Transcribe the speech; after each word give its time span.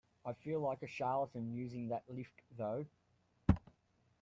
I 0.25 0.33
feel 0.33 0.59
like 0.61 0.81
a 0.81 0.87
charlatan 0.87 1.53
using 1.53 1.89
that 1.89 2.01
lift 2.09 2.41
though. 2.57 2.87